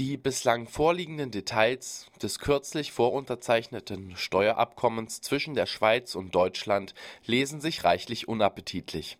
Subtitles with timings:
[0.00, 6.94] Die bislang vorliegenden Details des kürzlich vorunterzeichneten Steuerabkommens zwischen der Schweiz und Deutschland
[7.26, 9.18] lesen sich reichlich unappetitlich.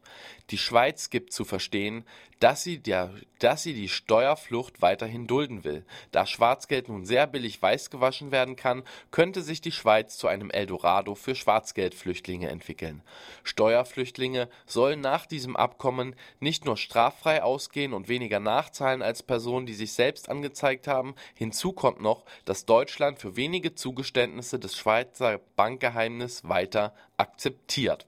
[0.49, 2.07] Die Schweiz gibt zu verstehen,
[2.41, 5.85] dass sie, der, dass sie die Steuerflucht weiterhin dulden will.
[6.11, 11.15] Da Schwarzgeld nun sehr billig weißgewaschen werden kann, könnte sich die Schweiz zu einem Eldorado
[11.15, 13.03] für Schwarzgeldflüchtlinge entwickeln.
[13.45, 19.75] Steuerflüchtlinge sollen nach diesem Abkommen nicht nur straffrei ausgehen und weniger nachzahlen als Personen, die
[19.75, 21.15] sich selbst angezeigt haben.
[21.35, 28.07] Hinzu kommt noch, dass Deutschland für wenige Zugeständnisse des Schweizer Bankgeheimnis weiter akzeptiert.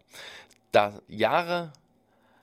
[0.71, 1.73] Da Jahre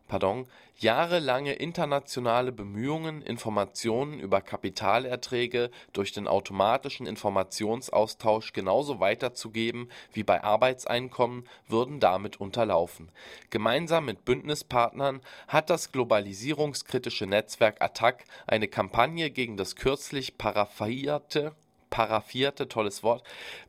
[0.10, 10.44] pardon, jahrelange internationale Bemühungen, Informationen über Kapitalerträge durch den automatischen Informationsaustausch genauso weiterzugeben wie bei
[10.44, 13.10] Arbeitseinkommen, würden damit unterlaufen.
[13.50, 21.56] Gemeinsam mit Bündnispartnern hat das globalisierungskritische Netzwerk ATTAC eine Kampagne gegen das kürzlich paraphierte
[21.90, 23.24] paraffierte, tolles Wort,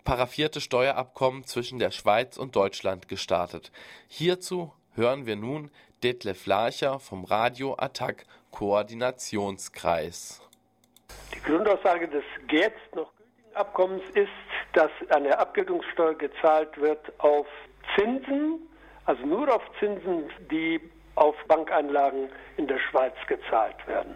[0.04, 3.72] paraffierte Steuerabkommen zwischen der Schweiz und Deutschland gestartet.
[4.08, 5.70] Hierzu hören wir nun
[6.02, 10.40] Detlef Larcher vom Radio Attac Koordinationskreis.
[11.34, 14.28] Die Grundaussage des jetzt noch gültigen Abkommens ist,
[14.72, 17.46] dass eine Abgeltungssteuer gezahlt wird auf
[17.96, 18.60] Zinsen,
[19.04, 20.80] also nur auf Zinsen, die
[21.16, 24.14] auf Bankeinlagen in der Schweiz gezahlt werden.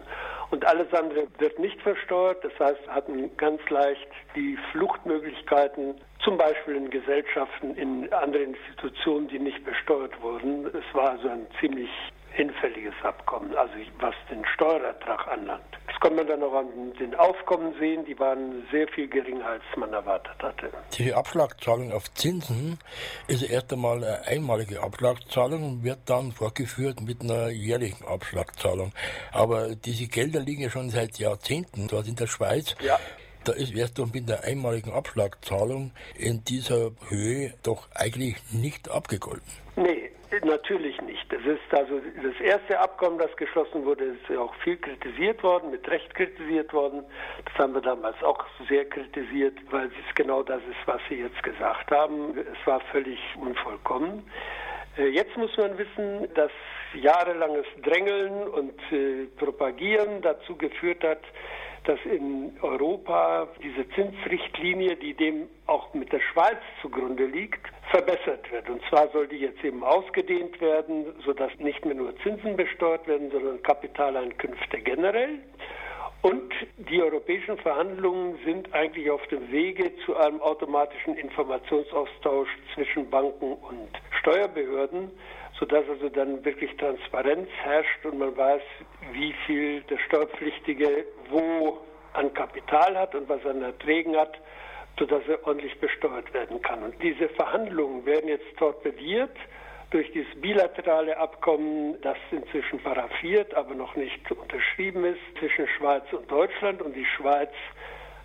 [0.51, 2.43] Und alles andere wird nicht versteuert.
[2.43, 9.39] Das heißt, hatten ganz leicht die Fluchtmöglichkeiten, zum Beispiel in Gesellschaften, in andere Institutionen, die
[9.39, 10.67] nicht besteuert wurden.
[10.67, 11.89] Es war also ein ziemlich
[12.31, 15.61] hinfälliges Abkommen, also was den Steuerertrag anlangt.
[15.95, 19.63] Das kann man dann auch an den Aufkommen sehen, die waren sehr viel geringer, als
[19.77, 20.69] man erwartet hatte.
[20.97, 22.79] Die Abschlagszahlung auf Zinsen
[23.27, 28.91] ist erst einmal eine einmalige Abschlagszahlung und wird dann fortgeführt mit einer jährlichen Abschlagszahlung.
[29.31, 32.75] Aber diese Gelder liegen ja schon seit Jahrzehnten dort in der Schweiz.
[32.81, 32.99] Ja.
[33.45, 39.47] Da ist erst mit der einmaligen Abschlagszahlung in dieser Höhe doch eigentlich nicht abgegolten.
[39.77, 40.04] Nee,
[40.43, 41.31] Natürlich nicht.
[41.31, 45.89] Das ist also das erste Abkommen, das geschlossen wurde, ist auch viel kritisiert worden, mit
[45.89, 47.03] Recht kritisiert worden.
[47.45, 51.41] Das haben wir damals auch sehr kritisiert, weil es genau das ist, was Sie jetzt
[51.43, 52.37] gesagt haben.
[52.37, 54.23] Es war völlig unvollkommen.
[54.97, 56.51] Äh, jetzt muss man wissen, dass
[56.93, 61.21] jahrelanges Drängeln und äh, Propagieren dazu geführt hat,
[61.85, 67.61] dass in Europa diese Zinsrichtlinie, die dem auch mit der Schweiz zugrunde liegt,
[67.95, 68.69] verbessert wird.
[68.69, 73.31] Und zwar soll die jetzt eben ausgedehnt werden, sodass nicht mehr nur Zinsen besteuert werden,
[73.31, 75.39] sondern Kapitaleinkünfte generell.
[76.21, 83.53] Und die europäischen Verhandlungen sind eigentlich auf dem Wege zu einem automatischen Informationsaustausch zwischen Banken
[83.53, 83.89] und
[84.19, 85.11] Steuerbehörden,
[85.57, 88.63] sodass also dann wirklich Transparenz herrscht und man weiß,
[89.13, 91.77] wie viel der Steuerpflichtige wo
[92.13, 94.37] an Kapital hat und was er an Erträgen hat,
[94.97, 96.83] sodass er ordentlich besteuert werden kann.
[96.83, 99.35] Und diese Verhandlungen werden jetzt torpediert
[99.91, 106.29] durch dieses bilaterale Abkommen, das inzwischen paraffiert, aber noch nicht unterschrieben ist zwischen Schweiz und
[106.29, 106.81] Deutschland.
[106.81, 107.51] Und die Schweiz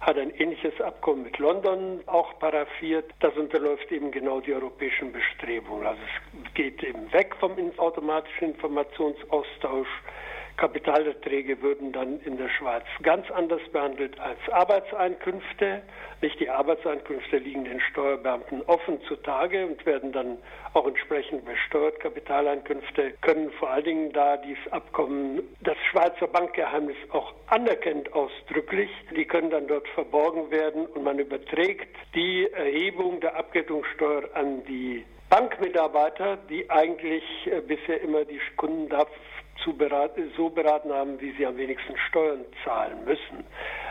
[0.00, 3.10] hat ein ähnliches Abkommen mit London auch paraffiert.
[3.20, 5.86] Das unterläuft eben genau die europäischen Bestrebungen.
[5.86, 6.00] Also
[6.44, 9.88] es geht eben weg vom automatischen Informationsaustausch
[10.60, 15.80] Kapitalerträge würden dann in der Schweiz ganz anders behandelt als Arbeitseinkünfte.
[16.20, 20.36] Nicht die Arbeitseinkünfte liegen den Steuerbeamten offen zutage und werden dann
[20.74, 21.98] auch entsprechend besteuert.
[22.00, 29.24] Kapitaleinkünfte können vor allen Dingen, da dieses Abkommen das Schweizer Bankgeheimnis auch anerkennt ausdrücklich, die
[29.24, 36.36] können dann dort verborgen werden und man überträgt die Erhebung der Abgeltungssteuer an die Bankmitarbeiter,
[36.50, 39.16] die eigentlich äh, bisher immer die Kunden dafür
[39.64, 43.44] zu beraten, so beraten haben, wie sie am wenigsten Steuern zahlen müssen.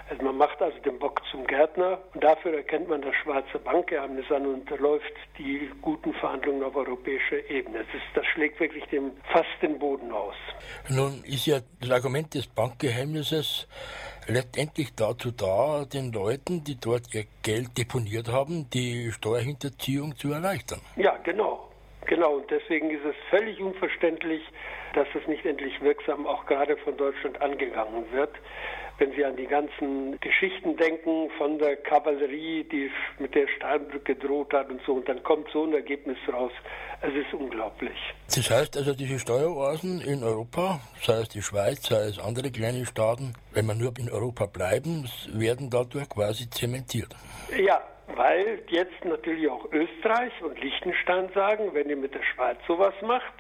[0.10, 4.26] Also man macht also den Bock zum Gärtner und dafür erkennt man das schwarze Bankgeheimnis
[4.32, 7.80] an und unterläuft die guten Verhandlungen auf europäischer Ebene.
[7.80, 10.36] Das, ist, das schlägt wirklich dem, fast den Boden aus.
[10.90, 13.68] Nun ist ja das Argument des Bankgeheimnisses
[14.28, 20.82] letztendlich dazu da, den Leuten, die dort ihr Geld deponiert haben, die Steuerhinterziehung zu erleichtern.
[20.96, 21.70] Ja, genau.
[22.08, 24.42] Genau, und deswegen ist es völlig unverständlich,
[24.94, 28.32] dass es nicht endlich wirksam auch gerade von Deutschland angegangen wird.
[28.98, 34.52] Wenn Sie an die ganzen Geschichten denken von der Kavallerie, die mit der Steinbrück gedroht
[34.54, 36.52] hat und so, und dann kommt so ein Ergebnis raus.
[37.02, 37.96] Es ist unglaublich.
[38.28, 42.86] Das heißt also, diese Steueroasen in Europa, sei es die Schweiz, sei es andere kleine
[42.86, 47.16] Staaten, wenn man nur in Europa bleiben, werden dadurch quasi zementiert.
[47.58, 47.82] Ja,
[48.16, 53.39] weil jetzt natürlich auch Österreich und Liechtenstein sagen, wenn ihr mit der Schweiz sowas macht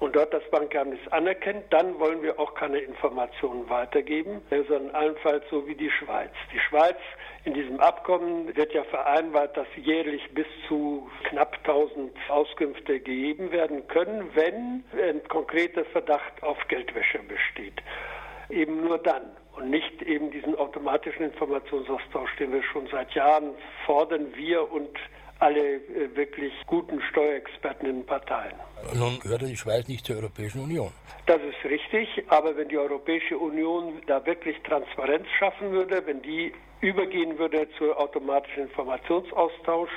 [0.00, 5.66] und dort das Bankgeheimnis anerkennt, dann wollen wir auch keine Informationen weitergeben, sondern allenfalls so
[5.66, 6.32] wie die Schweiz.
[6.52, 6.96] Die Schweiz
[7.44, 13.86] in diesem Abkommen wird ja vereinbart, dass jährlich bis zu knapp 1000 Auskünfte gegeben werden
[13.88, 17.82] können, wenn ein konkreter Verdacht auf Geldwäsche besteht.
[18.48, 23.54] Eben nur dann und nicht eben diesen automatischen Informationsaustausch, den wir schon seit Jahren
[23.84, 24.96] fordern, wir und
[25.40, 28.54] alle äh, wirklich guten Steuerexperten in den Parteien.
[28.94, 30.92] Nun gehört die Schweiz nicht zur Europäischen Union.
[31.26, 36.52] Das ist richtig, aber wenn die Europäische Union da wirklich Transparenz schaffen würde, wenn die
[36.80, 39.90] übergehen würde zu automatischen Informationsaustausch,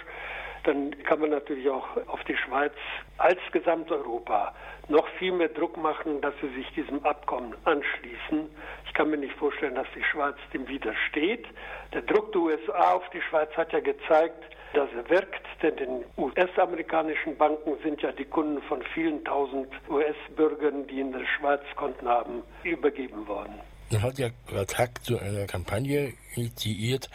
[0.63, 2.73] dann kann man natürlich auch auf die Schweiz
[3.17, 4.53] als Gesamteuropa
[4.87, 8.49] noch viel mehr Druck machen, dass sie sich diesem Abkommen anschließen.
[8.85, 11.45] Ich kann mir nicht vorstellen, dass die Schweiz dem widersteht.
[11.93, 14.43] Der Druck USA auf die Schweiz hat ja gezeigt,
[14.73, 20.87] dass er wirkt, denn den US-amerikanischen Banken sind ja die Kunden von vielen tausend US-Bürgern,
[20.87, 23.53] die in der Schweiz Konten haben, übergeben worden.
[23.91, 27.09] Dann hat ja Attac zu einer Kampagne initiiert.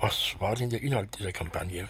[0.00, 1.88] Was war denn der Inhalt dieser Kampagne?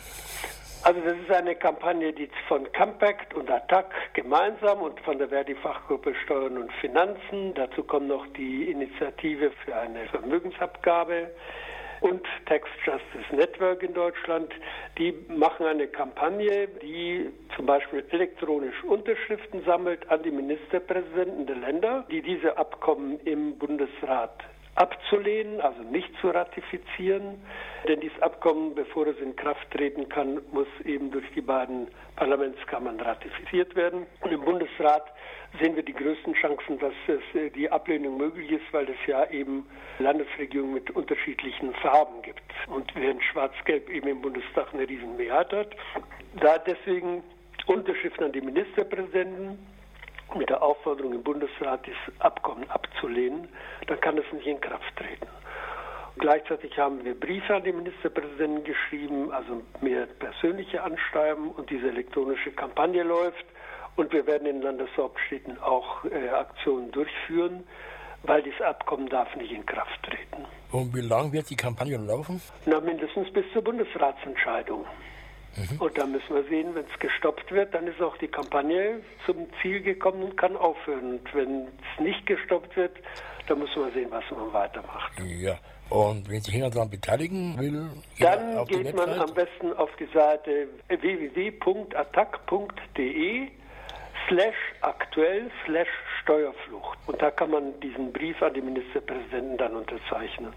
[0.82, 6.14] Also das ist eine Kampagne, die von Compact und Attac gemeinsam und von der Verdi-Fachgruppe
[6.24, 11.30] Steuern und Finanzen, dazu kommt noch die Initiative für eine Vermögensabgabe,
[12.00, 14.52] und Tax Justice Network in Deutschland,
[14.98, 22.04] die machen eine Kampagne, die zum Beispiel elektronisch Unterschriften sammelt an die Ministerpräsidenten der Länder,
[22.10, 24.38] die diese Abkommen im Bundesrat
[24.74, 27.42] abzulehnen, also nicht zu ratifizieren.
[27.86, 32.98] Denn dieses Abkommen, bevor es in Kraft treten kann, muss eben durch die beiden Parlamentskammern
[33.00, 34.06] ratifiziert werden.
[34.20, 35.12] Und im Bundesrat
[35.60, 39.30] sehen wir die größten Chancen, dass es äh, die Ablehnung möglich ist, weil es ja
[39.30, 39.66] eben
[39.98, 42.42] Landesregierungen mit unterschiedlichen Farben gibt.
[42.66, 45.76] Und während Schwarz-Gelb eben im Bundestag eine Riesenmehrheit hat,
[46.40, 47.22] da deswegen
[47.66, 49.58] Unterschriften an die Ministerpräsidenten
[50.36, 53.48] mit der Aufforderung im Bundesrat, dieses Abkommen abzulehnen,
[53.86, 55.26] dann kann es nicht in Kraft treten.
[56.18, 62.50] Gleichzeitig haben wir Briefe an die Ministerpräsidenten geschrieben, also mehr persönliche Anschreiben und diese elektronische
[62.50, 63.44] Kampagne läuft.
[63.96, 67.64] Und wir werden in Landeshauptstädten auch äh, Aktionen durchführen,
[68.22, 70.44] weil dieses Abkommen darf nicht in Kraft treten.
[70.70, 72.40] Und wie lange wird die Kampagne laufen?
[72.66, 74.84] Na, mindestens bis zur Bundesratsentscheidung.
[75.56, 75.80] Mhm.
[75.80, 79.46] Und da müssen wir sehen, wenn es gestoppt wird, dann ist auch die Kampagne zum
[79.60, 81.18] Ziel gekommen und kann aufhören.
[81.18, 82.96] Und wenn es nicht gestoppt wird,
[83.48, 85.12] dann muss man sehen, was man weitermacht.
[85.24, 85.58] Ja.
[85.90, 87.88] Und wenn sich jemand daran beteiligen will,
[88.18, 91.98] dann geht man am besten auf die Seite www.attack.de
[94.28, 95.88] slash aktuell slash
[96.22, 96.98] Steuerflucht.
[97.06, 100.52] Und da kann man diesen Brief an die Ministerpräsidenten dann unterzeichnen.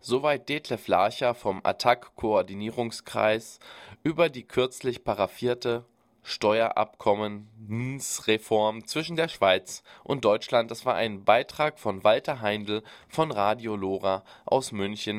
[0.00, 3.60] Soweit Detlef Larcher vom Attac-Koordinierungskreis
[4.02, 5.84] über die kürzlich paraffierte
[6.26, 10.72] Steuerabkommensreform zwischen der Schweiz und Deutschland.
[10.72, 15.14] Das war ein Beitrag von Walter Heindl von Radio Lora aus München